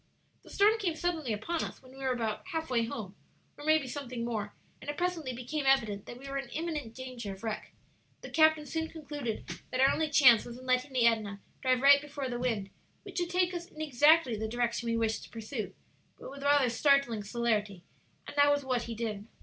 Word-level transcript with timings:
"The 0.41 0.49
storm 0.49 0.79
came 0.79 0.95
suddenly 0.95 1.31
upon 1.31 1.63
us 1.63 1.83
when 1.83 1.91
we 1.91 1.99
were 1.99 2.11
about 2.11 2.47
half 2.47 2.71
way 2.71 2.85
home, 2.85 3.13
or 3.55 3.63
maybe 3.63 3.87
something 3.87 4.25
more; 4.25 4.55
and 4.81 4.89
it 4.89 4.97
presently 4.97 5.31
became 5.31 5.67
evident 5.67 6.07
that 6.07 6.17
we 6.17 6.27
were 6.27 6.39
in 6.39 6.49
imminent 6.49 6.95
danger 6.95 7.31
of 7.35 7.43
wreck. 7.43 7.71
The 8.21 8.31
captain 8.31 8.65
soon 8.65 8.89
concluded 8.89 9.47
that 9.69 9.79
our 9.79 9.91
only 9.93 10.09
chance 10.09 10.43
was 10.43 10.57
in 10.57 10.65
letting 10.65 10.93
the 10.93 11.05
Edna 11.05 11.39
drive 11.61 11.83
right 11.83 12.01
before 12.01 12.29
the 12.29 12.39
wind, 12.39 12.71
which 13.03 13.19
would 13.19 13.29
take 13.29 13.53
us 13.53 13.67
in 13.67 13.79
exactly 13.79 14.35
the 14.35 14.47
direction 14.47 14.89
we 14.89 14.97
wished 14.97 15.23
to 15.25 15.29
pursue, 15.29 15.75
but 16.17 16.31
with 16.31 16.41
rather 16.41 16.71
startling 16.71 17.23
celerity; 17.23 17.83
and 18.25 18.35
that 18.37 18.49
was 18.49 18.65
what 18.65 18.85
he 18.85 18.95
did. 18.95 19.27